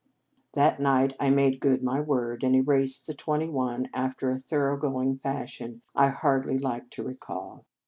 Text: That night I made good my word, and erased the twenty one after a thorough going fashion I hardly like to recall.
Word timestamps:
That 0.55 0.79
night 0.79 1.13
I 1.19 1.29
made 1.29 1.59
good 1.59 1.83
my 1.83 2.01
word, 2.01 2.43
and 2.43 2.55
erased 2.55 3.05
the 3.05 3.13
twenty 3.13 3.47
one 3.49 3.87
after 3.93 4.31
a 4.31 4.39
thorough 4.39 4.75
going 4.75 5.15
fashion 5.19 5.83
I 5.93 6.07
hardly 6.07 6.57
like 6.57 6.89
to 6.97 7.03
recall. 7.03 7.67